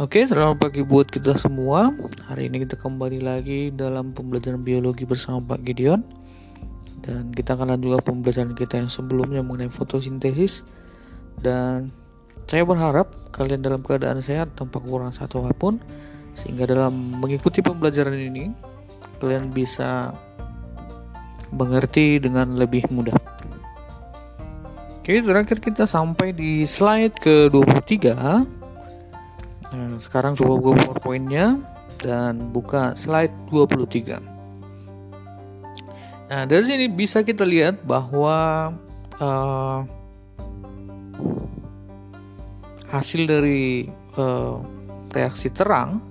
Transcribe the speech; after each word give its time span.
Oke, 0.00 0.24
selamat 0.24 0.56
pagi 0.64 0.80
buat 0.80 1.12
kita 1.12 1.36
semua. 1.36 1.92
Hari 2.24 2.48
ini 2.48 2.64
kita 2.64 2.80
kembali 2.80 3.20
lagi 3.20 3.68
dalam 3.68 4.16
pembelajaran 4.16 4.64
biologi 4.64 5.04
bersama 5.04 5.44
Pak 5.44 5.60
Gideon. 5.60 6.00
Dan 7.04 7.28
kita 7.36 7.52
akan 7.52 7.76
lanjutkan 7.76 8.00
pembelajaran 8.08 8.56
kita 8.56 8.80
yang 8.80 8.88
sebelumnya 8.88 9.44
mengenai 9.44 9.68
fotosintesis. 9.68 10.64
Dan 11.36 11.92
saya 12.48 12.64
berharap 12.64 13.12
kalian 13.28 13.60
dalam 13.60 13.84
keadaan 13.84 14.24
sehat 14.24 14.56
tanpa 14.56 14.80
kurang 14.80 15.12
satu 15.12 15.44
apa 15.44 15.52
pun. 15.52 15.76
Sehingga 16.32 16.64
dalam 16.64 17.20
mengikuti 17.20 17.60
pembelajaran 17.60 18.16
ini, 18.16 18.56
kalian 19.20 19.52
bisa 19.52 20.16
mengerti 21.52 22.16
dengan 22.16 22.56
lebih 22.56 22.88
mudah. 22.88 23.20
Oke, 24.96 25.20
terakhir 25.20 25.60
kita 25.60 25.84
sampai 25.84 26.32
di 26.32 26.64
slide 26.64 27.20
ke-23 27.20 28.56
Nah, 29.70 30.02
sekarang 30.02 30.34
coba 30.34 30.58
buka 30.58 30.72
PowerPoint-nya 30.82 31.62
dan 32.02 32.50
buka 32.50 32.98
slide 32.98 33.30
23. 33.54 34.18
Nah, 36.30 36.42
dari 36.46 36.64
sini 36.66 36.86
bisa 36.90 37.22
kita 37.22 37.46
lihat 37.46 37.82
bahwa 37.86 38.70
uh, 39.22 39.86
hasil 42.90 43.30
dari 43.30 43.86
uh, 44.18 44.58
reaksi 45.14 45.54
terang 45.54 46.02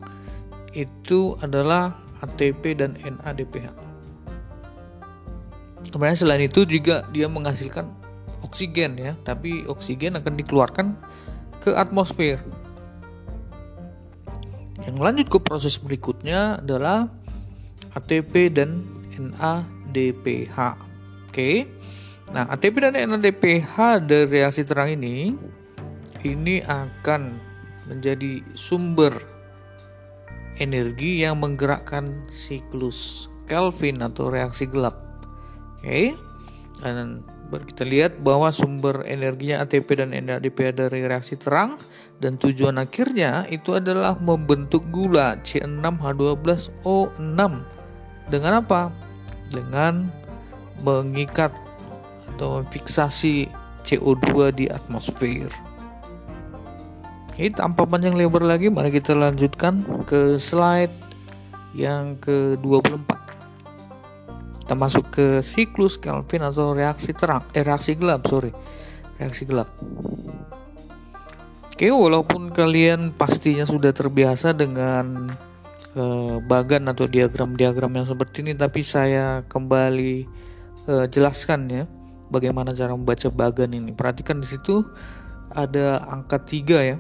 itu 0.72 1.36
adalah 1.44 2.00
ATP 2.24 2.80
dan 2.80 2.96
NADPH. 3.00 3.76
Kemudian 5.90 6.16
selain 6.16 6.46
itu 6.48 6.64
juga 6.64 7.04
dia 7.12 7.26
menghasilkan 7.28 7.92
oksigen 8.46 8.96
ya, 8.96 9.20
tapi 9.28 9.68
oksigen 9.68 10.16
akan 10.16 10.34
dikeluarkan 10.40 10.88
ke 11.60 11.76
atmosfer 11.76 12.40
yang 14.90 14.98
lanjut 14.98 15.30
ke 15.30 15.38
proses 15.38 15.78
berikutnya 15.78 16.58
adalah 16.58 17.06
ATP 17.94 18.50
dan 18.50 18.82
NADPH. 19.22 20.58
Oke. 21.30 21.70
Nah, 22.34 22.50
ATP 22.50 22.82
dan 22.82 22.98
NADPH 22.98 24.02
dari 24.02 24.26
reaksi 24.26 24.66
terang 24.66 24.98
ini 24.98 25.38
ini 26.26 26.66
akan 26.66 27.38
menjadi 27.86 28.42
sumber 28.58 29.14
energi 30.58 31.22
yang 31.22 31.38
menggerakkan 31.38 32.26
siklus 32.34 33.30
Kelvin 33.46 34.02
atau 34.02 34.34
reaksi 34.34 34.66
gelap. 34.66 34.98
Oke. 35.78 36.18
Dan 36.82 37.22
kita 37.50 37.86
lihat 37.86 38.18
bahwa 38.26 38.50
sumber 38.50 39.06
energinya 39.06 39.62
ATP 39.62 40.02
dan 40.02 40.18
NADPH 40.18 40.82
dari 40.82 41.06
reaksi 41.06 41.38
terang 41.38 41.78
dan 42.20 42.36
tujuan 42.36 42.76
akhirnya 42.80 43.48
itu 43.48 43.76
adalah 43.76 44.16
membentuk 44.20 44.84
gula 44.92 45.40
C6H12O6 45.44 47.40
dengan 48.28 48.54
apa? 48.60 48.92
Dengan 49.50 50.12
mengikat 50.84 51.56
atau 52.36 52.62
memfiksasi 52.64 53.48
CO2 53.84 54.52
di 54.56 54.68
atmosfer. 54.68 55.50
Ini 57.40 57.56
tanpa 57.56 57.88
panjang 57.88 58.20
lebar 58.20 58.44
lagi, 58.44 58.68
mari 58.68 58.92
kita 58.92 59.16
lanjutkan 59.16 59.88
ke 60.04 60.36
slide 60.36 60.92
yang 61.72 62.20
ke-24 62.20 63.20
kita 64.70 64.78
masuk 64.78 65.10
ke 65.10 65.42
siklus 65.42 65.98
Kelvin 65.98 66.46
atau 66.46 66.78
reaksi 66.78 67.10
terang 67.10 67.42
eh 67.58 67.66
reaksi 67.66 67.98
gelap 67.98 68.22
sorry 68.30 68.54
reaksi 69.18 69.50
gelap 69.50 69.66
oke 71.80 71.96
walaupun 71.96 72.52
kalian 72.52 73.16
pastinya 73.16 73.64
sudah 73.64 73.96
terbiasa 73.96 74.52
dengan 74.52 75.32
uh, 75.96 76.44
bagan 76.44 76.92
atau 76.92 77.08
diagram-diagram 77.08 77.96
yang 77.96 78.04
seperti 78.04 78.44
ini 78.44 78.52
tapi 78.52 78.84
saya 78.84 79.48
kembali 79.48 80.28
uh, 80.92 81.08
jelaskan 81.08 81.72
ya 81.72 81.84
bagaimana 82.28 82.76
cara 82.76 82.92
membaca 82.92 83.32
bagan 83.32 83.72
ini. 83.72 83.96
Perhatikan 83.96 84.44
di 84.44 84.52
situ 84.52 84.84
ada 85.56 86.04
angka 86.12 86.44
3 86.44 86.68
ya. 86.84 87.00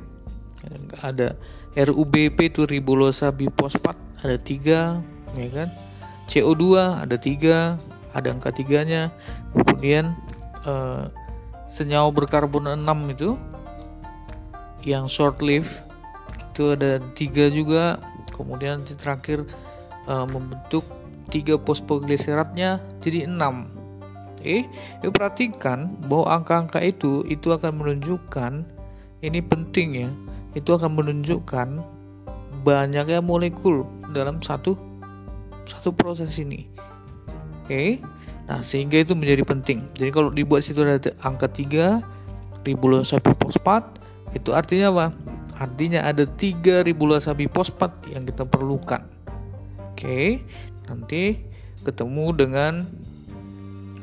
Ada 1.03 1.35
RUBP 1.75 2.39
itu 2.47 2.63
ribulosa 2.63 3.35
bifosfat 3.35 3.99
ada 4.23 4.39
tiga 4.39 5.03
ya 5.35 5.49
kan? 5.59 5.75
CO2 6.31 6.63
ada 7.03 7.19
tiga 7.19 7.75
ada 8.15 8.31
angka 8.31 8.55
tiganya. 8.55 9.11
Kemudian 9.51 10.15
uh, 10.63 11.11
senyawa 11.67 12.15
berkarbon 12.15 12.79
6 12.79 12.87
itu 13.11 13.35
yang 14.83 15.09
short 15.11 15.43
live 15.43 15.67
itu 16.51 16.75
ada 16.75 16.99
tiga 17.15 17.47
juga 17.51 17.99
kemudian 18.35 18.83
terakhir 18.83 19.47
uh, 20.07 20.27
membentuk 20.27 20.83
tiga 21.29 21.59
fosfogliseratnya 21.61 22.81
jadi 23.03 23.27
6 23.29 23.79
Eh, 24.43 24.63
eh 25.03 25.11
perhatikan 25.11 25.99
bahwa 26.07 26.39
angka-angka 26.39 26.79
itu 26.79 27.27
itu 27.27 27.51
akan 27.51 27.75
menunjukkan 27.75 28.63
ini 29.19 29.39
penting 29.43 29.89
ya. 30.07 30.09
Itu 30.55 30.79
akan 30.79 30.95
menunjukkan 30.95 31.67
banyaknya 32.63 33.19
molekul 33.19 33.83
dalam 34.15 34.39
satu 34.39 34.79
satu 35.67 35.91
proses 35.91 36.39
ini. 36.39 36.65
Oke. 37.63 37.67
Okay? 37.67 37.89
Nah, 38.49 38.65
sehingga 38.65 38.97
itu 38.97 39.13
menjadi 39.13 39.45
penting. 39.45 39.85
Jadi 39.93 40.09
kalau 40.09 40.33
dibuat 40.33 40.65
situ 40.65 40.81
ada 40.81 40.97
angka 41.21 41.45
3 41.45 42.01
ribulosa 42.65 43.21
fosfat, 43.21 43.98
itu 44.35 44.53
artinya 44.53 44.93
apa? 44.93 45.05
Artinya 45.59 46.05
ada 46.07 46.23
3 46.23 46.87
ribulosa 46.87 47.35
fosfat 47.35 47.91
yang 48.11 48.23
kita 48.23 48.47
perlukan. 48.47 49.03
Oke. 49.91 50.43
Nanti 50.87 51.39
ketemu 51.83 52.25
dengan 52.35 52.73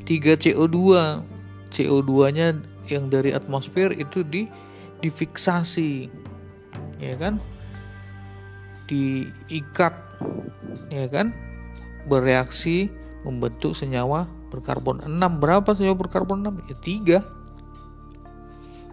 3 0.05 0.37
CO2. 0.37 0.79
CO2-nya 1.67 2.57
yang 2.89 3.11
dari 3.11 3.35
atmosfer 3.35 3.93
itu 3.93 4.23
di 4.23 4.49
difiksasi. 5.05 6.09
Ya 7.03 7.15
kan? 7.19 7.43
Diikat 8.87 9.95
ya 10.89 11.11
kan? 11.11 11.35
bereaksi 12.07 12.89
membentuk 13.27 13.75
senyawa 13.75 14.31
berkarbon 14.55 15.03
6 15.03 15.43
berapa 15.43 15.67
senyawa 15.75 15.99
berkarbon 15.99 16.47
6 16.47 16.71
ya 16.71 16.77
3 17.21 17.46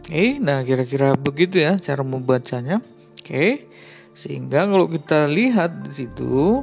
oke 0.04 0.26
nah 0.44 0.60
kira-kira 0.62 1.16
begitu 1.16 1.64
ya 1.64 1.80
cara 1.80 2.04
membacanya. 2.04 2.84
Oke 3.20 3.68
sehingga 4.14 4.70
kalau 4.70 4.86
kita 4.86 5.26
lihat 5.26 5.90
di 5.90 6.06
situ 6.06 6.62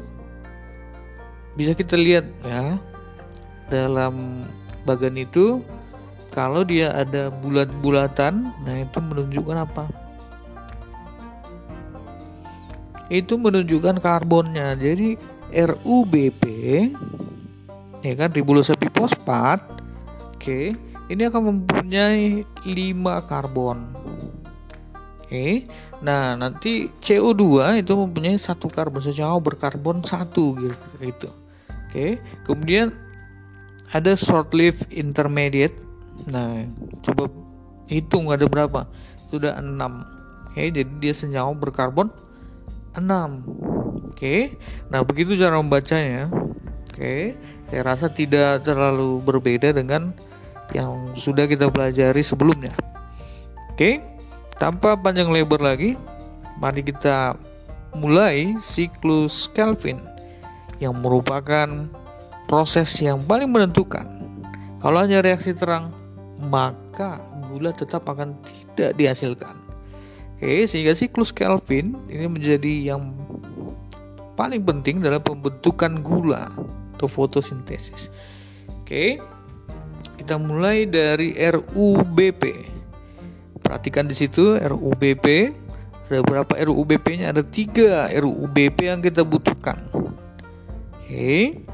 bisa 1.58 1.74
kita 1.74 1.98
lihat 1.98 2.28
ya 2.46 2.78
dalam 3.66 4.46
bagian 4.86 5.18
itu 5.18 5.64
kalau 6.30 6.62
dia 6.62 6.94
ada 6.94 7.26
bulat-bulatan 7.32 8.54
nah 8.62 8.76
itu 8.78 8.98
menunjukkan 9.02 9.56
apa? 9.66 9.84
Itu 13.10 13.34
menunjukkan 13.42 13.98
karbonnya. 13.98 14.78
Jadi 14.78 15.18
RUBP 15.50 16.42
ya 18.00 18.14
kan 18.16 18.32
ribulosa 18.32 18.72
bifosfat 18.78 19.60
oke 20.36 20.60
ini 21.10 21.26
akan 21.26 21.43
mempunyai 21.53 22.47
5 22.62 23.28
karbon. 23.28 23.78
Oke 25.26 25.66
nah 26.00 26.32
nanti 26.32 26.88
CO2 27.04 27.76
itu 27.84 27.93
mempunyai 27.93 28.40
satu 28.40 28.73
karbon 28.73 29.05
senyawa 29.05 29.37
berkarbon 29.37 30.00
satu 30.00 30.56
gitu 30.96 31.29
oke 31.29 32.06
kemudian 32.49 32.96
ada 33.93 34.14
short 34.14 34.55
lived 34.55 34.87
intermediate. 34.94 35.76
Nah 36.31 36.64
coba 37.02 37.26
hitung 37.90 38.31
ada 38.31 38.46
berapa? 38.46 38.87
Sudah 39.29 39.58
6 39.58 39.67
oke 40.55 40.62
jadi 40.73 40.93
dia 41.02 41.14
senyawa 41.14 41.52
berkarbon 41.58 42.08
6 42.94 43.70
Oke, 44.11 44.52
nah 44.93 45.00
begitu 45.00 45.32
cara 45.38 45.56
membacanya. 45.56 46.29
Oke, 46.93 47.32
saya 47.73 47.81
rasa 47.81 48.12
tidak 48.12 48.67
terlalu 48.69 49.23
berbeda 49.25 49.73
dengan 49.73 50.12
yang 50.76 51.12
sudah 51.19 51.46
kita 51.46 51.70
pelajari 51.70 52.22
sebelumnya. 52.22 52.72
Oke, 53.72 54.02
tanpa 54.61 54.94
panjang 54.99 55.32
lebar 55.32 55.62
lagi, 55.62 55.96
mari 56.61 56.84
kita 56.84 57.34
mulai 57.96 58.55
siklus 58.61 59.50
Kelvin 59.50 59.99
yang 60.78 60.99
merupakan 61.00 61.88
proses 62.46 62.90
yang 63.02 63.22
paling 63.25 63.50
menentukan. 63.50 64.06
Kalau 64.81 64.99
hanya 65.00 65.20
reaksi 65.20 65.52
terang, 65.52 65.93
maka 66.40 67.20
gula 67.49 67.72
tetap 67.75 68.08
akan 68.08 68.37
tidak 68.72 68.96
dihasilkan. 68.96 69.56
Oke, 70.40 70.64
sehingga 70.64 70.96
siklus 70.96 71.37
Kelvin 71.37 72.00
ini 72.08 72.25
menjadi 72.25 72.96
yang 72.96 73.12
paling 74.40 74.64
penting 74.64 75.05
dalam 75.05 75.20
pembentukan 75.20 76.00
gula 76.00 76.49
atau 76.96 77.05
fotosintesis. 77.05 78.08
Oke. 78.81 79.20
Kita 80.20 80.37
mulai 80.37 80.84
dari 80.84 81.32
RUBP. 81.32 82.43
Perhatikan 83.64 84.05
di 84.05 84.12
situ 84.12 84.52
RUBP 84.52 85.25
Ada 86.11 86.20
berapa 86.26 86.52
RUBP-nya? 86.61 87.32
Ada 87.32 87.40
tiga 87.46 88.11
RUBP 88.12 88.78
yang 88.84 89.00
kita 89.00 89.25
butuhkan. 89.25 89.81
Oke. 91.00 91.64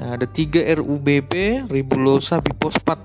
Nah, 0.00 0.16
ada 0.16 0.24
tiga 0.24 0.64
RUBP, 0.80 1.66
ribulosa 1.68 2.40
bifosfat. 2.40 2.96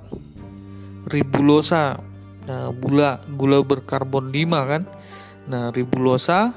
Ribulosa 1.11 1.99
nah, 2.47 2.71
gula 2.71 3.19
gula 3.27 3.59
berkarbon 3.67 4.31
5 4.31 4.71
kan. 4.71 4.87
Nah, 5.51 5.73
ribulosa 5.75 6.55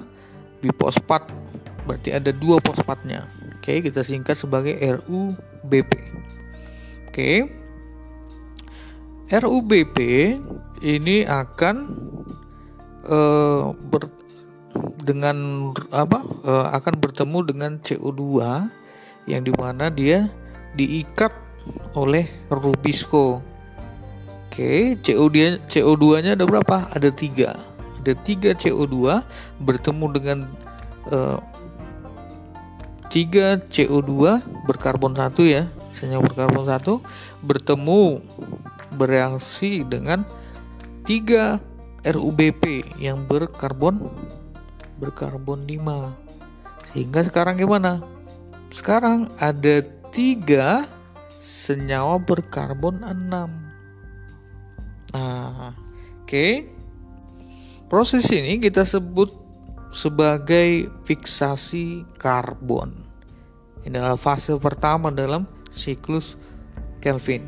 bifosfat 0.62 1.26
berarti 1.82 2.14
ada 2.14 2.30
dua 2.30 2.62
fosfatnya. 2.62 3.26
Oke, 3.58 3.82
kita 3.82 4.06
singkat 4.06 4.38
sebagai 4.38 4.78
RUBP. 4.78 5.92
Oke. 7.10 7.59
RUBP 9.30 9.96
ini 10.82 11.22
akan 11.22 11.76
uh, 13.06 13.70
ber, 13.70 14.10
dengan 15.06 15.70
apa 15.94 16.18
uh, 16.42 16.66
akan 16.74 16.94
bertemu 16.98 17.38
dengan 17.46 17.72
CO2 17.78 18.42
yang 19.30 19.42
di 19.46 19.52
mana 19.54 19.86
dia 19.86 20.26
diikat 20.74 21.30
oleh 21.94 22.26
Rubisco. 22.50 23.38
Oke, 24.50 24.98
CO2 24.98 25.62
CO2-nya 25.70 26.34
ada 26.34 26.42
berapa? 26.42 26.90
Ada 26.90 27.14
tiga. 27.14 27.54
Ada 28.02 28.18
tiga 28.18 28.50
CO2 28.58 29.22
bertemu 29.62 30.06
dengan 30.10 30.38
uh, 31.14 31.38
tiga 33.06 33.62
CO2 33.62 34.42
berkarbon 34.66 35.14
satu 35.14 35.46
ya, 35.46 35.70
senyawa 35.94 36.26
berkarbon 36.26 36.66
satu 36.66 36.98
bertemu 37.46 38.26
bereaksi 38.94 39.86
dengan 39.86 40.26
tiga 41.06 41.58
RUBP 42.06 42.96
yang 42.96 43.26
berkarbon 43.28 44.08
berkarbon 45.00 45.64
5 45.64 46.92
sehingga 46.92 47.20
sekarang 47.24 47.56
gimana? 47.60 48.02
Sekarang 48.70 49.30
ada 49.40 49.80
tiga 50.12 50.84
senyawa 51.40 52.20
berkarbon 52.20 53.02
6 53.04 53.30
nah 55.10 55.74
oke. 55.74 56.28
Okay. 56.28 56.52
proses 57.90 58.22
ini 58.30 58.62
kita 58.62 58.86
sebut 58.86 59.34
sebagai 59.90 60.86
fiksasi 61.02 62.06
karbon. 62.14 62.94
Ini 63.82 63.98
adalah 63.98 64.20
fase 64.20 64.54
pertama 64.54 65.10
dalam 65.10 65.50
siklus 65.74 66.38
Kelvin. 67.02 67.42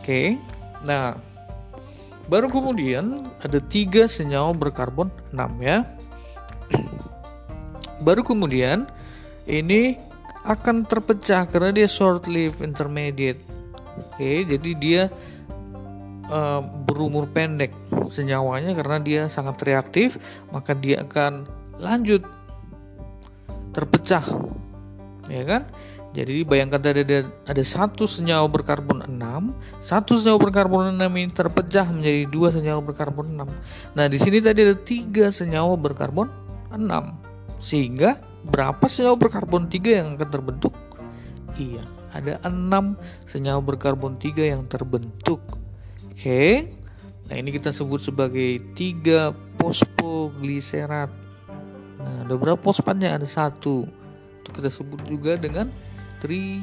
Oke. 0.00 0.04
okay. 0.04 0.26
Nah, 0.86 1.16
baru 2.30 2.48
kemudian 2.48 3.28
ada 3.42 3.58
tiga 3.60 4.06
senyawa 4.06 4.54
berkarbon 4.56 5.12
6 5.32 5.60
ya. 5.60 5.84
baru 8.06 8.24
kemudian 8.24 8.88
ini 9.44 10.00
akan 10.40 10.88
terpecah 10.88 11.44
karena 11.44 11.70
dia 11.74 11.88
short 11.88 12.24
lived 12.24 12.64
intermediate. 12.64 13.44
Oke, 14.00 14.48
jadi 14.48 14.70
dia 14.78 15.02
uh, 16.32 16.64
berumur 16.64 17.28
pendek 17.28 17.74
senyawanya 18.08 18.72
karena 18.72 18.98
dia 19.02 19.22
sangat 19.28 19.60
reaktif, 19.60 20.16
maka 20.48 20.72
dia 20.72 21.04
akan 21.04 21.44
lanjut 21.76 22.24
terpecah. 23.76 24.24
Ya 25.28 25.44
kan? 25.44 25.62
Jadi 26.10 26.42
bayangkan 26.42 26.82
tadi 26.82 27.06
ada, 27.06 27.30
ada 27.46 27.62
satu 27.62 28.02
senyawa 28.02 28.50
berkarbon 28.50 29.06
6, 29.06 29.54
satu 29.78 30.18
senyawa 30.18 30.42
berkarbon 30.42 30.98
6 30.98 31.06
ini 31.06 31.30
terpecah 31.30 31.86
menjadi 31.86 32.26
dua 32.26 32.50
senyawa 32.50 32.82
berkarbon 32.82 33.30
6. 33.38 33.46
Nah 33.94 34.04
di 34.10 34.18
sini 34.18 34.42
tadi 34.42 34.66
ada 34.66 34.74
tiga 34.74 35.30
senyawa 35.30 35.78
berkarbon 35.78 36.26
6, 36.74 37.62
sehingga 37.62 38.18
berapa 38.42 38.82
senyawa 38.90 39.14
berkarbon 39.22 39.70
3 39.70 39.98
yang 40.02 40.08
akan 40.18 40.28
terbentuk? 40.34 40.74
Iya, 41.54 41.86
ada 42.10 42.42
6 42.42 42.98
senyawa 43.30 43.62
berkarbon 43.62 44.18
3 44.18 44.50
yang 44.50 44.66
terbentuk. 44.66 45.38
Oke, 46.10 46.74
nah 47.30 47.38
ini 47.38 47.54
kita 47.54 47.70
sebut 47.70 48.02
sebagai 48.02 48.58
tiga 48.74 49.30
fosfogliserat. 49.62 51.10
Nah 52.02 52.26
ada 52.26 52.34
berapa 52.34 52.58
fosfatnya? 52.58 53.14
Ada 53.14 53.30
satu. 53.30 53.86
Itu 54.42 54.50
kita 54.50 54.74
sebut 54.74 55.06
juga 55.06 55.38
dengan 55.38 55.70
tri 56.20 56.60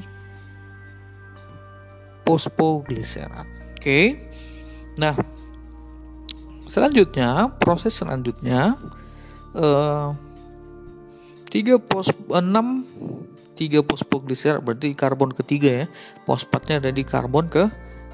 fosfogliserat. 2.24 3.48
Oke. 3.78 4.30
Nah, 4.98 5.14
selanjutnya 6.68 7.50
proses 7.58 7.96
selanjutnya 7.96 8.76
eh, 9.56 10.08
tiga 11.48 11.80
pos 11.80 12.12
enam 12.36 12.84
tiga 13.58 13.82
fosfogliserat 13.82 14.62
berarti 14.62 14.94
karbon 14.94 15.34
ketiga 15.34 15.84
ya 15.84 15.86
fosfatnya 16.30 16.78
ada 16.84 16.92
di 16.94 17.02
karbon 17.02 17.50
ke 17.50 17.66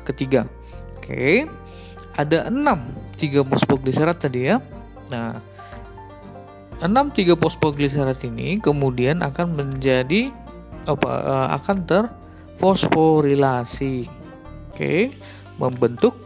ketiga 0.08 0.48
oke 0.96 1.50
ada 2.16 2.48
enam 2.48 2.96
tiga 3.20 3.44
fosfogliserat 3.44 4.24
tadi 4.24 4.48
ya 4.54 4.64
nah 5.12 5.44
enam 6.80 7.12
tiga 7.12 7.36
fosfogliserat 7.36 8.24
ini 8.24 8.62
kemudian 8.64 9.20
akan 9.20 9.60
menjadi 9.60 10.32
apa 10.88 11.10
uh, 11.10 11.50
akan 11.58 11.86
terfosforilasi. 11.88 14.08
Oke, 14.74 15.14
membentuk 15.62 16.18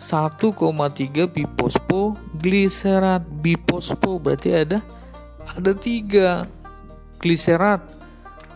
1,3 0.00 1.28
bifosfogliserat. 1.28 3.22
Bifosfo 3.40 4.20
berarti 4.20 4.54
ada 4.56 4.80
ada 5.44 5.72
tiga 5.76 6.48
gliserat 7.20 7.80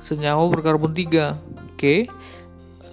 senyawa 0.00 0.48
berkarbon 0.48 0.92
3. 0.92 1.36
Oke. 1.72 2.08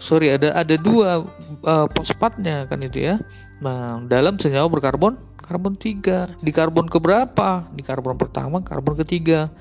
Sorry, 0.01 0.33
ada 0.33 0.57
ada 0.57 0.75
dua 0.80 1.27
uh, 1.63 1.88
fosfatnya 1.94 2.65
kan 2.65 2.81
itu 2.83 3.00
ya. 3.07 3.19
Nah, 3.62 4.01
dalam 4.09 4.39
senyawa 4.42 4.68
berkarbon 4.68 5.15
karbon 5.39 5.75
3. 5.75 6.39
Di 6.39 6.51
karbon 6.56 6.88
keberapa? 6.88 7.68
Di 7.75 7.83
karbon 7.83 8.15
pertama, 8.15 8.63
karbon 8.63 8.95
ketiga. 9.03 9.51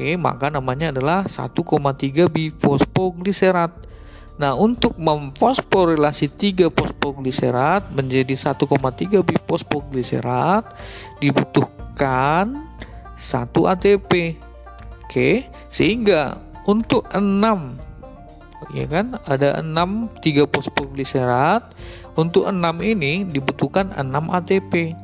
Oke, 0.00 0.16
maka 0.16 0.48
namanya 0.48 0.96
adalah 0.96 1.28
1,3 1.28 2.32
bifosfogliserat. 2.32 3.84
Nah, 4.40 4.56
untuk 4.56 4.96
memfosforilasi 4.96 6.32
3 6.40 6.72
fosfogliserat 6.72 7.92
menjadi 7.92 8.32
1,3 8.32 9.20
bifosfogliserat 9.20 10.72
dibutuhkan 11.20 12.64
1 13.12 13.68
ATP. 13.76 14.40
Oke, 15.04 15.52
sehingga 15.68 16.40
untuk 16.64 17.04
6 17.12 18.72
ya 18.72 18.88
kan 18.88 19.20
ada 19.28 19.60
6 19.60 20.16
3 20.16 20.48
fosfogliserat 20.48 21.76
untuk 22.16 22.48
6 22.48 22.56
ini 22.80 23.28
dibutuhkan 23.28 23.92
6 23.92 24.32
ATP 24.32 24.96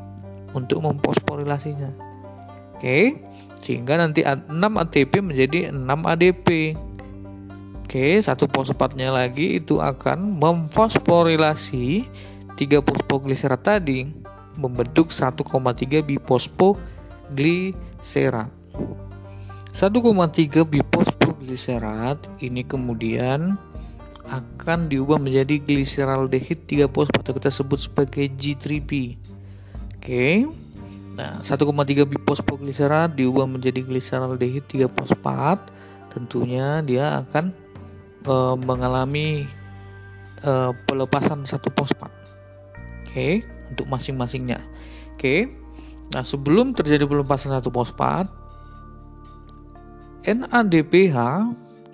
untuk 0.56 0.80
memfosforilasinya. 0.80 1.92
Oke 2.80 3.25
sehingga 3.60 3.98
nanti 3.98 4.22
6 4.22 4.46
ATP 4.54 5.24
menjadi 5.24 5.74
6 5.74 5.84
ADP. 5.84 6.76
Oke, 7.86 8.18
satu 8.18 8.50
fosfatnya 8.50 9.14
lagi 9.14 9.62
itu 9.62 9.78
akan 9.78 10.42
memfosforilasi 10.42 12.02
3 12.58 12.82
fosfogliserat 12.82 13.62
tadi 13.62 14.10
membentuk 14.58 15.14
1,3 15.14 16.02
bifosfogliserat. 16.02 18.50
1,3 19.76 20.64
bifosfogliserat 20.64 22.16
ini 22.42 22.64
kemudian 22.64 23.60
akan 24.26 24.90
diubah 24.90 25.22
menjadi 25.22 25.62
gliseraldehid 25.62 26.66
3 26.66 26.90
fosfat 26.90 27.30
kita 27.30 27.54
sebut 27.54 27.86
sebagai 27.86 28.26
G3P. 28.34 29.14
Oke. 29.94 30.50
Nah, 31.16 31.40
1,3 31.40 32.04
bifosfogliserat 32.04 33.16
diubah 33.16 33.48
menjadi 33.48 33.80
gliseraldehid 33.80 34.68
3 34.68 34.92
fosfat. 34.92 35.72
Tentunya 36.12 36.84
dia 36.84 37.24
akan 37.24 37.56
e, 38.20 38.34
mengalami 38.60 39.48
e, 40.44 40.52
pelepasan 40.84 41.48
satu 41.48 41.72
fosfat. 41.72 42.12
Oke, 43.08 43.40
untuk 43.72 43.88
masing-masingnya. 43.88 44.60
Oke. 45.16 45.48
Nah, 46.12 46.20
sebelum 46.20 46.76
terjadi 46.76 47.08
pelepasan 47.08 47.56
satu 47.56 47.72
fosfat, 47.72 48.28
NADPH 50.28 51.16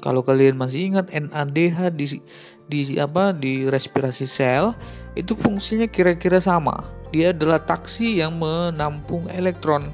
kalau 0.02 0.26
kalian 0.26 0.58
masih 0.58 0.90
ingat 0.90 1.14
NADH 1.14 1.94
di 1.94 2.18
di 2.66 2.80
apa 2.98 3.30
di 3.30 3.70
respirasi 3.70 4.26
sel 4.26 4.74
itu 5.14 5.36
fungsinya 5.36 5.86
kira-kira 5.86 6.40
sama 6.40 7.01
dia 7.12 7.36
adalah 7.36 7.60
taksi 7.60 8.24
yang 8.24 8.40
menampung 8.40 9.28
elektron. 9.28 9.92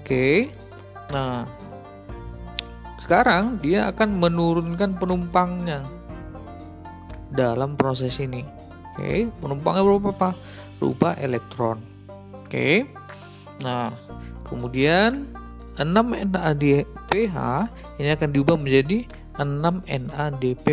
Oke. 0.00 0.48
Nah, 1.12 1.44
sekarang 2.96 3.60
dia 3.60 3.92
akan 3.92 4.16
menurunkan 4.16 4.96
penumpangnya 4.96 5.84
dalam 7.30 7.76
proses 7.76 8.16
ini. 8.18 8.42
Oke, 8.90 9.28
penumpangnya 9.38 9.84
berupa 9.84 10.10
apa? 10.16 10.30
Berupa 10.80 11.14
elektron. 11.20 11.78
Oke. 12.40 12.88
Nah, 13.60 13.92
kemudian 14.48 15.28
6 15.76 15.86
NADPH 16.26 17.36
ini 18.00 18.08
akan 18.10 18.28
diubah 18.32 18.56
menjadi 18.56 19.04
6 19.36 19.84
NADP+. 19.86 20.66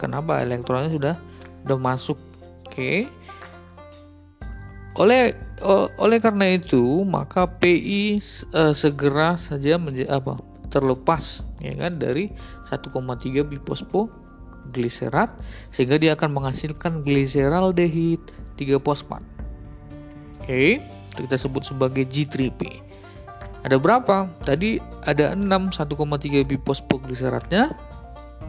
Kenapa? 0.00 0.42
Elektronnya 0.42 0.90
sudah 0.90 1.14
sudah 1.62 1.78
masuk. 1.78 2.18
Oke. 2.66 3.06
Oleh 4.96 5.36
oleh 5.96 6.18
karena 6.18 6.58
itu, 6.58 7.06
maka 7.06 7.46
PI 7.46 8.18
uh, 8.50 8.74
segera 8.74 9.38
saja 9.38 9.78
menjadi 9.78 10.10
apa? 10.10 10.36
terlepas 10.72 11.44
ya 11.60 11.76
kan 11.76 12.00
dari 12.00 12.32
1,3 12.64 12.88
bifosfo 13.44 14.08
gliserat 14.72 15.28
sehingga 15.68 16.00
dia 16.00 16.16
akan 16.16 16.32
menghasilkan 16.32 17.04
gliseraldehid 17.04 18.24
3 18.56 18.80
fosfat. 18.80 19.20
Oke, 20.40 20.80
itu 20.80 21.20
kita 21.28 21.36
sebut 21.36 21.62
sebagai 21.62 22.08
G3P. 22.08 22.80
Ada 23.62 23.76
berapa? 23.76 24.32
Tadi 24.42 24.80
ada 25.04 25.36
6 25.36 25.76
1,3 25.76 26.48
bifosfogliseratnya 26.48 27.76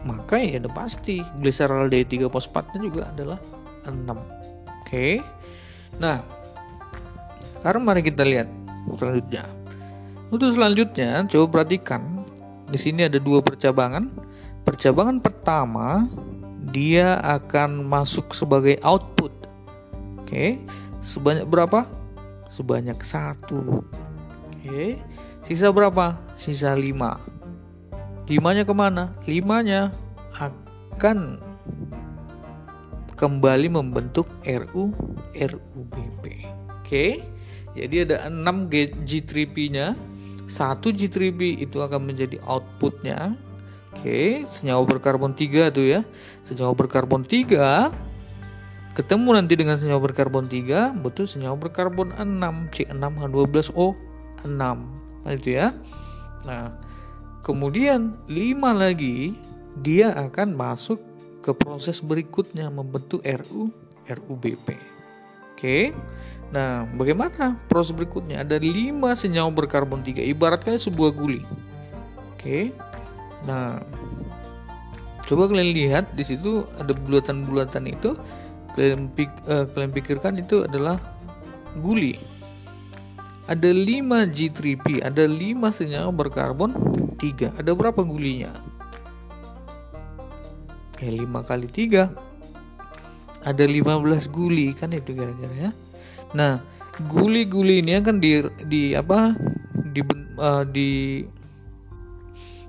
maka 0.08 0.36
ya 0.40 0.60
udah 0.64 0.72
pasti 0.72 1.20
gliseraldehid 1.44 2.08
3 2.08 2.32
fosfatnya 2.32 2.78
juga 2.80 3.12
adalah 3.12 3.38
6. 3.84 4.00
Oke. 4.80 5.20
Nah, 6.00 6.24
sekarang 7.64 7.80
mari 7.80 8.04
kita 8.04 8.28
lihat 8.28 8.44
selanjutnya. 8.92 9.40
Untuk 10.28 10.52
selanjutnya, 10.52 11.24
coba 11.24 11.46
perhatikan. 11.48 12.28
Di 12.68 12.76
sini 12.76 13.08
ada 13.08 13.16
dua 13.16 13.40
percabangan. 13.40 14.04
Percabangan 14.68 15.16
pertama, 15.24 16.04
dia 16.68 17.16
akan 17.24 17.88
masuk 17.88 18.36
sebagai 18.36 18.76
output. 18.84 19.32
Oke, 20.20 20.60
sebanyak 21.00 21.48
berapa? 21.48 21.88
Sebanyak 22.52 23.00
satu. 23.00 23.80
Oke, 24.52 25.00
sisa 25.48 25.72
berapa? 25.72 26.20
Sisa 26.36 26.76
lima. 26.76 27.16
Limanya 28.28 28.68
ke 28.68 28.76
mana? 28.76 29.16
Limanya 29.24 29.88
akan 30.36 31.40
kembali 33.16 33.72
membentuk 33.72 34.28
RU 34.44 34.92
RUBP. 35.32 36.24
Oke. 36.84 37.32
Jadi 37.74 38.06
ada 38.06 38.30
6 38.30 38.70
G3P-nya. 39.04 39.98
Satu 40.46 40.94
G3P 40.94 41.62
itu 41.62 41.82
akan 41.82 42.14
menjadi 42.14 42.38
outputnya. 42.46 43.34
Oke, 43.94 44.42
senyawa 44.50 44.82
berkarbon 44.86 45.34
3 45.34 45.70
tuh 45.74 45.86
ya. 45.86 46.00
Senyawa 46.46 46.74
berkarbon 46.74 47.22
3 47.26 48.14
ketemu 48.94 49.28
nanti 49.34 49.58
dengan 49.58 49.74
senyawa 49.74 50.06
berkarbon 50.06 50.46
3 50.46 50.94
betul 51.02 51.26
senyawa 51.26 51.58
berkarbon 51.58 52.14
6 52.14 52.70
C6H12O 52.70 53.98
6 54.46 54.54
nah 54.54 55.32
itu 55.34 55.58
ya 55.58 55.74
nah 56.46 56.78
kemudian 57.42 58.14
5 58.30 58.54
lagi 58.70 59.34
dia 59.82 60.14
akan 60.14 60.54
masuk 60.54 61.02
ke 61.42 61.50
proses 61.50 61.98
berikutnya 61.98 62.70
membentuk 62.70 63.18
RU 63.26 63.74
RUBP 64.06 64.93
oke 65.54 65.94
Nah, 66.54 66.86
bagaimana 66.94 67.58
proses 67.66 67.90
berikutnya? 67.90 68.46
Ada 68.46 68.62
5 68.62 69.18
senyawa 69.18 69.50
berkarbon 69.50 70.06
3, 70.06 70.22
ibaratkan 70.22 70.78
sebuah 70.78 71.10
guli. 71.10 71.42
Oke. 72.30 72.70
Nah, 73.42 73.82
coba 75.26 75.50
kalian 75.50 75.74
lihat 75.74 76.14
di 76.14 76.22
situ 76.22 76.62
ada 76.78 76.94
bulatan-bulatan 76.94 77.90
itu 77.90 78.14
kalian, 78.78 79.10
pik, 79.10 79.30
uh, 79.50 79.66
kalian 79.74 79.90
pikirkan 79.90 80.38
itu 80.38 80.62
adalah 80.62 81.02
guli. 81.82 82.22
Ada 83.50 83.74
5 83.74 84.30
G3P, 84.30 85.02
ada 85.02 85.26
5 85.26 85.74
senyawa 85.74 86.14
berkarbon 86.14 86.70
3. 87.18 87.50
Ada 87.58 87.74
berapa 87.74 87.98
gulinya? 88.06 88.54
Ya 91.02 91.10
5 91.10 91.42
kali 91.44 91.66
3 91.66 92.14
ada 93.44 93.64
15 93.64 94.32
guli 94.32 94.72
kan 94.72 94.88
itu 94.90 95.12
kira-kira 95.12 95.68
ya 95.68 95.70
Nah, 96.34 96.58
guli-guli 97.06 97.78
ini 97.80 97.94
akan 97.94 98.18
di 98.18 98.42
di 98.66 98.82
apa? 98.98 99.38
di 99.94 100.02
uh, 100.42 100.66
di 100.66 101.22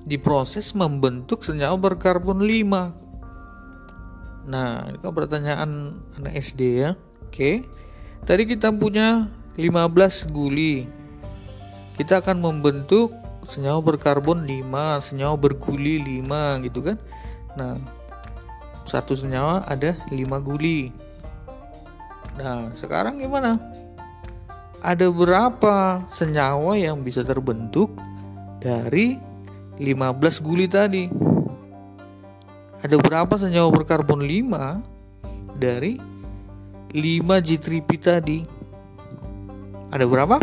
diproses 0.05 0.77
membentuk 0.77 1.41
senyawa 1.41 1.73
berkarbon 1.73 2.45
5. 2.45 4.45
Nah, 4.45 4.85
ini 4.85 4.97
kan 5.01 5.09
pertanyaan 5.09 5.97
anak 6.21 6.37
SD 6.37 6.85
ya. 6.85 6.93
Oke. 7.25 7.65
Tadi 8.29 8.45
kita 8.45 8.69
punya 8.69 9.25
15 9.57 10.29
guli. 10.29 10.85
Kita 11.97 12.21
akan 12.21 12.45
membentuk 12.45 13.09
senyawa 13.49 13.81
berkarbon 13.81 14.45
5, 14.45 15.01
senyawa 15.01 15.33
berguli 15.33 16.21
5 16.21 16.61
gitu 16.69 16.85
kan. 16.85 17.01
Nah, 17.57 17.81
satu 18.85 19.17
senyawa 19.17 19.65
ada 19.65 19.97
5 20.07 20.15
guli. 20.45 20.93
Nah, 22.37 22.69
sekarang 22.77 23.17
gimana? 23.17 23.57
Ada 24.85 25.09
berapa 25.09 26.05
senyawa 26.13 26.77
yang 26.77 27.01
bisa 27.01 27.25
terbentuk 27.25 27.89
dari 28.61 29.17
15 29.81 30.45
guli 30.45 30.69
tadi? 30.69 31.09
Ada 32.85 33.01
berapa 33.01 33.33
senyawa 33.33 33.73
berkarbon 33.73 34.21
5 34.21 35.57
dari 35.57 35.97
5 36.93 37.01
G3P 37.41 37.89
tadi? 37.97 38.39
Ada 39.89 40.05
berapa? 40.05 40.37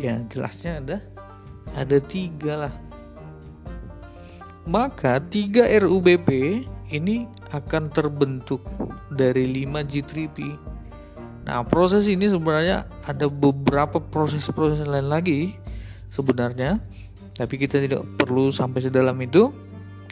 Ya, 0.00 0.24
jelasnya 0.30 0.80
ada 0.80 0.98
ada 1.76 1.98
tiga 2.00 2.68
lah. 2.68 2.74
Maka 4.68 5.20
3 5.20 5.68
RUBP 5.84 6.28
ini 6.88 7.28
akan 7.52 7.92
terbentuk 7.92 8.64
dari 9.12 9.48
5 9.64 9.84
G3P. 9.84 10.38
Nah, 11.48 11.64
proses 11.64 12.04
ini 12.08 12.28
sebenarnya 12.28 12.84
ada 13.08 13.26
beberapa 13.28 14.00
proses-proses 14.00 14.84
lain 14.84 15.08
lagi 15.08 15.56
sebenarnya, 16.12 16.76
tapi 17.32 17.56
kita 17.56 17.80
tidak 17.80 18.04
perlu 18.20 18.52
sampai 18.52 18.84
sedalam 18.84 19.16
itu. 19.24 19.48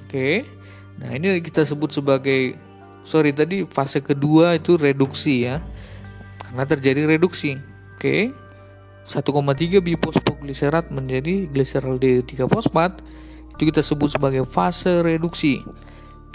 Oke. 0.00 0.48
Nah, 0.96 1.12
ini 1.12 1.40
kita 1.44 1.68
sebut 1.68 1.92
sebagai 1.92 2.56
sorry 3.04 3.36
tadi 3.36 3.68
fase 3.68 4.00
kedua 4.00 4.56
itu 4.56 4.80
reduksi 4.80 5.44
ya. 5.44 5.60
Karena 6.40 6.64
terjadi 6.64 7.04
reduksi. 7.04 7.60
Oke. 7.96 8.32
1,3 9.06 9.22
bifosfogliserat 9.86 10.90
menjadi 10.90 11.46
gliseraldehyde 11.52 12.26
3 12.26 12.50
fosfat 12.50 12.98
itu 13.54 13.72
kita 13.72 13.80
sebut 13.80 14.12
sebagai 14.12 14.42
fase 14.44 15.00
reduksi. 15.00 15.62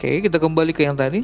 Oke, 0.01 0.17
kita 0.17 0.41
kembali 0.41 0.73
ke 0.73 0.81
yang 0.81 0.97
tadi. 0.97 1.21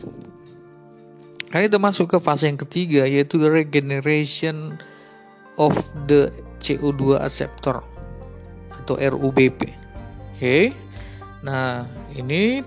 Nah, 1.50 1.66
kita 1.66 1.82
masuk 1.82 2.14
ke 2.14 2.22
fase 2.22 2.46
yang 2.46 2.62
ketiga 2.62 3.10
yaitu 3.10 3.42
regeneration 3.42 4.78
of 5.58 5.74
the 6.06 6.30
CO2 6.62 7.18
acceptor 7.18 7.82
atau 8.78 8.94
RUBP. 9.02 9.74
Oke. 10.30 10.78
Nah, 11.42 11.90
ini 12.14 12.62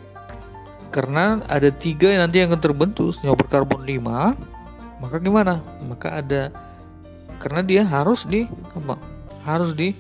karena 0.91 1.39
ada 1.47 1.71
tiga 1.71 2.11
yang 2.11 2.27
nanti 2.27 2.43
yang 2.43 2.51
akan 2.51 2.59
terbentuk 2.59 3.15
senyawa 3.15 3.39
berkarbon 3.39 3.87
5 3.87 5.07
maka 5.07 5.17
gimana 5.23 5.63
maka 5.87 6.19
ada 6.19 6.51
karena 7.39 7.63
dia 7.63 7.87
harus 7.87 8.27
di 8.27 8.51
apa 8.75 8.99
harus 9.47 9.71
di 9.79 9.95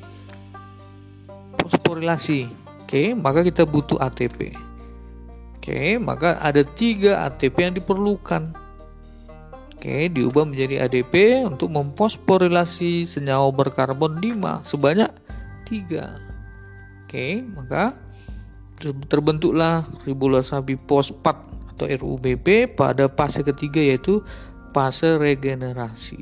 fosforilasi 1.63 2.51
oke 2.83 3.15
maka 3.15 3.47
kita 3.47 3.63
butuh 3.63 4.03
ATP 4.03 4.70
Oke, 5.71 6.03
maka 6.03 6.35
ada 6.43 6.67
tiga 6.67 7.31
ATP 7.31 7.63
yang 7.63 7.79
diperlukan. 7.79 8.51
Oke, 9.71 10.11
diubah 10.11 10.43
menjadi 10.43 10.83
ADP 10.83 11.47
untuk 11.47 11.71
memfosforilasi 11.71 13.07
senyawa 13.07 13.55
berkarbon 13.55 14.19
5 14.19 14.67
sebanyak 14.67 15.07
3. 15.71 17.07
Oke, 17.07 17.47
maka 17.55 17.95
terbentuklah 18.83 19.87
ribulasa 20.03 20.59
bifosfat 20.59 21.39
atau 21.71 21.87
RUBP 21.87 22.75
pada 22.75 23.07
fase 23.07 23.47
ketiga 23.47 23.79
yaitu 23.79 24.27
fase 24.75 25.23
regenerasi. 25.23 26.19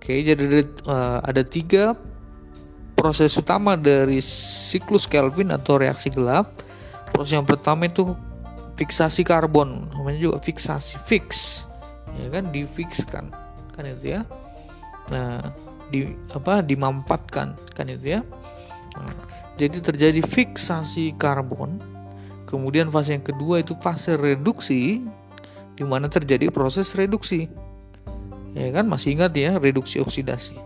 Oke, 0.00 0.24
jadi 0.24 0.40
ada, 0.40 0.62
uh, 0.88 1.20
ada 1.20 1.44
tiga 1.44 1.92
proses 2.96 3.36
utama 3.36 3.76
dari 3.76 4.24
siklus 4.24 5.04
Kelvin 5.04 5.52
atau 5.52 5.76
reaksi 5.76 6.08
gelap. 6.08 6.64
Proses 7.12 7.36
yang 7.36 7.44
pertama 7.44 7.84
itu 7.84 8.16
fiksasi 8.78 9.26
karbon 9.26 9.90
namanya 9.90 10.30
juga 10.30 10.38
fiksasi 10.38 10.96
fix. 11.02 11.64
Ya 12.14 12.30
kan 12.30 12.54
difikskan 12.54 13.34
kan 13.74 13.84
itu 13.84 14.16
ya. 14.16 14.22
Nah 15.10 15.42
di 15.90 16.14
apa 16.30 16.62
dimampatkan 16.62 17.58
kan 17.74 17.86
itu 17.90 18.16
ya. 18.16 18.20
Nah, 18.94 19.14
jadi 19.58 19.82
terjadi 19.82 20.22
fiksasi 20.22 21.18
karbon 21.18 21.82
kemudian 22.46 22.88
fase 22.88 23.18
yang 23.18 23.26
kedua 23.26 23.60
itu 23.60 23.76
fase 23.82 24.16
reduksi 24.16 25.02
di 25.74 25.84
mana 25.84 26.06
terjadi 26.06 26.48
proses 26.48 26.94
reduksi. 26.94 27.50
Ya 28.56 28.72
kan 28.72 28.88
masih 28.88 29.18
ingat 29.18 29.36
ya 29.36 29.60
reduksi 29.60 30.00
oksidasi. 30.00 30.58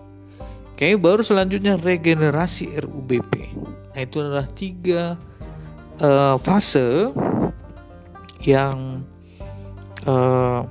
Oke, 0.72 0.96
baru 0.96 1.20
selanjutnya 1.20 1.76
regenerasi 1.76 2.80
RUBP. 2.80 3.32
Nah, 3.92 4.00
itu 4.00 4.24
adalah 4.24 4.48
tiga 4.56 5.20
uh, 6.00 6.40
fase 6.40 7.12
yang 8.42 9.06
uh, 10.06 10.66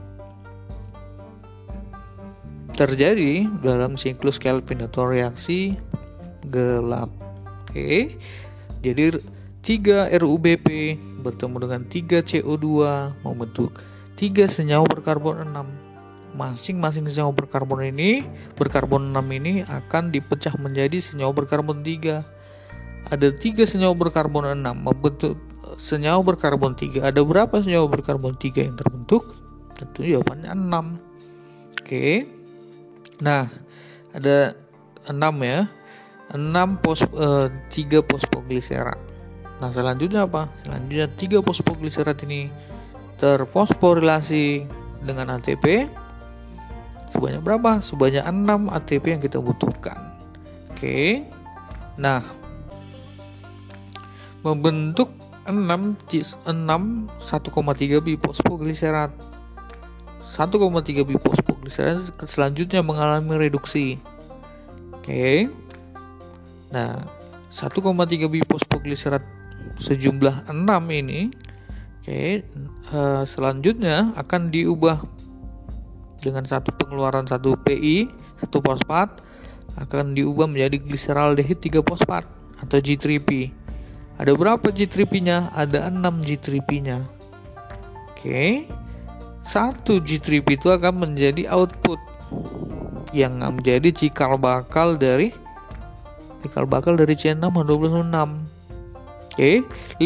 terjadi 2.76 3.48
dalam 3.60 4.00
siklus 4.00 4.40
Kelvin 4.40 4.84
atau 4.84 5.08
reaksi 5.08 5.76
gelap. 6.48 7.12
Oke. 7.68 8.18
Jadi 8.82 9.22
3 9.62 10.10
RUBP 10.18 10.68
bertemu 11.22 11.56
dengan 11.62 11.82
3 11.86 12.26
CO2 12.26 12.68
membentuk 13.22 13.78
3 14.18 14.50
senyawa 14.50 14.90
berkarbon 14.90 15.46
6 15.54 15.92
masing-masing 16.34 17.06
senyawa 17.06 17.30
berkarbon 17.36 17.86
ini 17.86 18.26
berkarbon 18.58 19.14
6 19.14 19.38
ini 19.38 19.62
akan 19.68 20.10
dipecah 20.10 20.58
menjadi 20.58 20.98
senyawa 20.98 21.30
berkarbon 21.36 21.86
3 21.86 22.42
ada 23.12 23.28
tiga 23.34 23.68
senyawa 23.68 23.94
berkarbon 23.94 24.50
6 24.56 24.66
membentuk 24.82 25.38
senyawa 25.78 26.20
berkarbon 26.24 26.74
3 26.76 27.12
ada 27.12 27.22
berapa 27.22 27.52
senyawa 27.62 27.88
berkarbon 27.88 28.36
3 28.36 28.68
yang 28.72 28.78
terbentuk? 28.80 29.36
Tentu 29.76 30.04
jawabannya 30.04 30.52
6 30.52 31.82
oke. 31.84 32.08
Nah 33.24 33.48
ada 34.12 34.56
6 35.08 35.16
ya. 35.44 35.60
6 36.32 36.84
pos 36.84 37.04
eh, 37.04 37.48
3 37.52 38.08
fosfogliserat 38.08 39.00
nah 39.62 39.70
selanjutnya 39.70 40.26
apa? 40.26 40.50
Selanjutnya 40.58 41.06
3 41.06 41.46
fosfogliserat 41.46 42.18
ini 42.26 42.50
terfosforilasi 43.22 44.66
dengan 45.06 45.38
ATP 45.38 45.86
Sebanyak 47.12 47.44
berapa? 47.44 47.84
Sebanyak 47.84 48.24
6 48.24 48.72
ATP 48.72 49.06
yang 49.20 49.22
kita 49.22 49.44
butuhkan. 49.44 50.16
Oke. 50.72 51.28
Nah, 52.00 52.24
membentuk 54.48 55.12
6 55.52 56.08
6 56.48 56.48
1,3 56.48 58.00
bifosfogliserat. 58.00 59.12
1,3 60.22 61.04
bifosfogliserat 61.04 62.16
selanjutnya 62.24 62.80
mengalami 62.80 63.36
reduksi. 63.36 64.00
Oke. 64.96 65.52
Nah, 66.72 67.04
1,3 67.52 68.32
bifosfogliserat 68.32 69.24
sejumlah 69.82 70.48
6 70.48 70.56
ini 71.04 71.34
oke, 72.02 72.24
uh, 72.94 73.24
selanjutnya 73.28 74.16
akan 74.16 74.50
diubah 74.50 75.04
dengan 76.22 76.46
satu 76.46 76.72
pengeluaran 76.78 77.26
satu 77.26 77.58
PI 77.58 78.08
satu 78.40 78.62
fosfat 78.62 79.22
akan 79.78 80.14
diubah 80.14 80.46
menjadi 80.50 80.82
gliseraldehid 80.82 81.60
3 81.60 81.82
fosfat 81.84 82.26
atau 82.62 82.78
G3P. 82.78 83.50
Ada 84.22 84.38
berapa 84.38 84.70
G3P-nya? 84.70 85.50
Ada 85.50 85.90
6 85.90 85.98
G3P-nya. 86.22 87.02
Oke. 88.14 88.70
Satu 89.42 89.98
G3P 89.98 90.62
itu 90.62 90.70
akan 90.70 91.10
menjadi 91.10 91.50
output 91.50 91.98
yang 93.18 93.42
menjadi 93.42 93.90
cikal 93.90 94.38
bakal 94.38 94.94
dari 94.94 95.34
cikal 96.46 96.70
bakal 96.70 96.94
dari 96.94 97.18
C6 97.18 97.42
6. 97.42 98.14
Oke, 99.34 99.66
5 99.98 100.06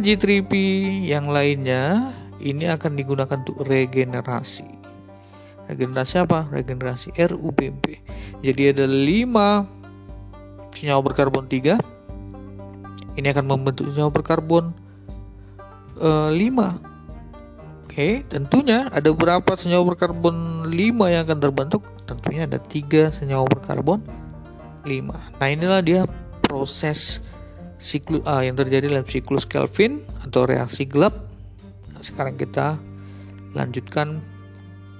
G3P 0.00 0.52
yang 1.04 1.28
lainnya 1.28 2.16
ini 2.40 2.64
akan 2.72 2.96
digunakan 2.96 3.36
untuk 3.36 3.60
regenerasi 3.68 4.80
regenerasi 5.68 6.14
apa 6.26 6.50
regenerasi 6.50 7.14
RUBP 7.14 8.02
jadi 8.42 8.74
ada 8.74 8.88
5 8.88 10.74
senyawa 10.74 11.00
berkarbon 11.04 11.46
3 11.46 11.99
ini 13.20 13.28
akan 13.30 13.44
membentuk 13.44 13.92
senyawa 13.92 14.10
berkarbon 14.10 14.72
uh, 16.00 16.32
eh, 16.32 16.48
5 16.48 16.90
Oke, 17.90 18.22
tentunya 18.30 18.86
ada 18.94 19.10
berapa 19.10 19.50
senyawa 19.58 19.82
berkarbon 19.82 20.62
5 20.70 21.10
yang 21.10 21.26
akan 21.26 21.38
terbentuk? 21.42 21.82
Tentunya 22.06 22.46
ada 22.46 22.62
3 22.62 23.10
senyawa 23.10 23.42
berkarbon 23.50 24.06
5. 24.86 25.10
Nah, 25.10 25.48
inilah 25.50 25.82
dia 25.82 26.06
proses 26.38 27.18
siklus 27.82 28.22
uh, 28.30 28.46
yang 28.46 28.54
terjadi 28.54 28.86
dalam 28.94 29.02
siklus 29.02 29.42
Kelvin 29.42 30.06
atau 30.22 30.46
reaksi 30.46 30.86
gelap. 30.86 31.18
Nah, 31.90 31.98
sekarang 31.98 32.38
kita 32.38 32.78
lanjutkan 33.58 34.22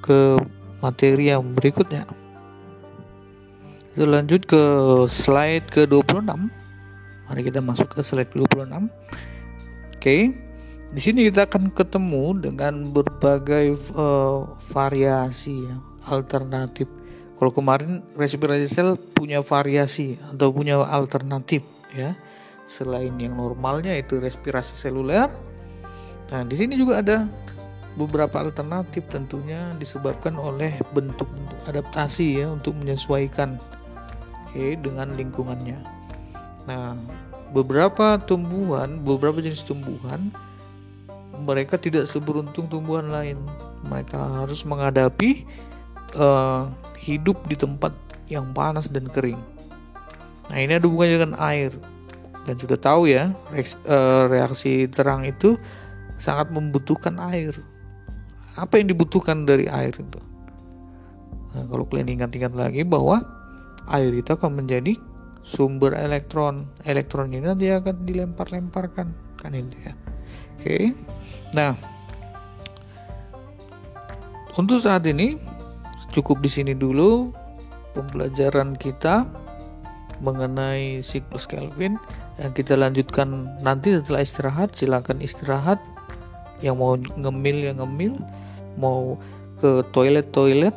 ke 0.03 0.43
materi 0.83 1.31
yang 1.31 1.47
berikutnya. 1.55 2.11
Kita 3.95 4.03
lanjut 4.03 4.51
ke 4.51 4.63
slide 5.07 5.71
ke-26. 5.71 6.27
Mari 7.31 7.47
kita 7.47 7.63
masuk 7.63 7.95
ke 7.95 8.03
slide 8.03 8.35
ke-26. 8.35 8.91
Oke. 9.95 10.35
Di 10.91 10.99
sini 10.99 11.31
kita 11.31 11.47
akan 11.47 11.71
ketemu 11.71 12.51
dengan 12.51 12.91
berbagai 12.91 13.79
uh, 13.95 14.59
variasi 14.75 15.63
ya, 15.63 15.79
alternatif. 16.11 16.91
Kalau 17.39 17.55
kemarin 17.55 18.03
respirasi 18.19 18.67
sel 18.67 18.99
punya 18.99 19.39
variasi 19.47 20.19
atau 20.35 20.51
punya 20.51 20.83
alternatif 20.83 21.63
ya. 21.95 22.19
Selain 22.67 23.15
yang 23.23 23.39
normalnya 23.39 23.95
itu 23.95 24.19
respirasi 24.19 24.75
seluler. 24.75 25.31
Nah, 26.35 26.43
di 26.43 26.59
sini 26.59 26.75
juga 26.75 26.99
ada 26.99 27.31
beberapa 27.95 28.43
alternatif 28.43 29.07
tentunya 29.07 29.71
disebabkan 29.79 30.35
oleh 30.35 30.75
bentuk-bentuk 30.91 31.59
adaptasi 31.71 32.43
ya 32.43 32.51
untuk 32.51 32.75
menyesuaikan 32.83 33.63
okay, 34.51 34.75
dengan 34.75 35.15
lingkungannya. 35.15 36.00
Nah, 36.71 36.95
beberapa 37.51 38.23
tumbuhan, 38.23 39.03
beberapa 39.03 39.43
jenis 39.43 39.67
tumbuhan 39.67 40.31
mereka 41.43 41.75
tidak 41.75 42.07
seberuntung 42.07 42.71
tumbuhan 42.71 43.11
lain. 43.11 43.43
Mereka 43.83 44.47
harus 44.47 44.63
menghadapi 44.63 45.43
uh, 46.15 46.71
hidup 47.03 47.43
di 47.51 47.59
tempat 47.59 47.91
yang 48.31 48.55
panas 48.55 48.87
dan 48.87 49.11
kering. 49.11 49.41
Nah, 50.47 50.59
ini 50.63 50.79
ada 50.79 50.87
hubungannya 50.87 51.19
dengan 51.19 51.35
air. 51.43 51.75
Dan 52.47 52.55
sudah 52.55 52.79
tahu 52.79 53.11
ya, 53.11 53.37
eh, 53.53 54.23
reaksi 54.27 54.89
terang 54.89 55.29
itu 55.29 55.59
sangat 56.17 56.49
membutuhkan 56.53 57.17
air 57.33 57.53
apa 58.61 58.77
yang 58.77 58.93
dibutuhkan 58.93 59.49
dari 59.49 59.65
air 59.71 59.97
itu 59.97 60.21
nah, 61.57 61.65
kalau 61.65 61.89
kalian 61.89 62.21
ingat-ingat 62.21 62.53
lagi 62.53 62.85
bahwa 62.85 63.25
air 63.89 64.13
itu 64.13 64.29
akan 64.29 64.61
menjadi 64.61 65.01
sumber 65.51 65.99
elektron. 65.99 66.71
Elektron 66.87 67.35
ini 67.35 67.43
nanti 67.43 67.67
akan 67.75 68.07
dilempar-lemparkan. 68.07 69.11
Kan 69.35 69.53
ini 69.59 69.75
ya 69.83 69.93
oke. 70.55 70.79
Nah. 71.59 71.75
Untuk 74.55 74.83
saat 74.83 75.03
ini 75.11 75.39
cukup 76.11 76.43
di 76.43 76.51
sini 76.51 76.75
dulu 76.75 77.35
pembelajaran 77.95 78.79
kita 78.79 79.27
mengenai 80.23 81.03
siklus 81.03 81.51
Kelvin. 81.51 81.99
Yang 82.39 82.63
kita 82.63 82.75
lanjutkan 82.79 83.51
nanti 83.59 83.99
setelah 83.99 84.23
istirahat. 84.23 84.71
Silakan 84.79 85.19
istirahat. 85.19 85.83
Yang 86.63 86.77
mau 86.79 86.95
ngemil 86.95 87.59
yang 87.75 87.83
ngemil. 87.83 88.15
Mau 88.79 89.19
ke 89.59 89.83
toilet 89.91 90.31
toilet 90.31 90.77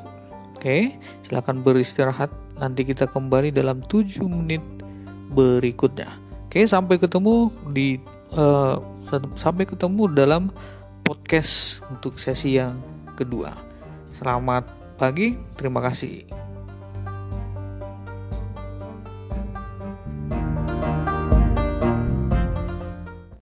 oke. 0.58 0.64
Okay, 0.64 0.98
silahkan 1.22 1.60
beristirahat 1.62 2.43
nanti 2.64 2.88
kita 2.88 3.12
kembali 3.12 3.52
dalam 3.52 3.84
7 3.84 4.24
menit 4.32 4.64
berikutnya. 5.36 6.08
Oke 6.48 6.64
sampai 6.64 6.96
ketemu 6.96 7.52
di 7.76 8.00
uh, 8.40 8.80
sampai 9.36 9.68
ketemu 9.68 10.08
dalam 10.16 10.48
podcast 11.04 11.84
untuk 11.92 12.16
sesi 12.16 12.56
yang 12.56 12.80
kedua. 13.20 13.52
Selamat 14.16 14.64
pagi 14.96 15.36
terima 15.60 15.84
kasih 15.84 16.43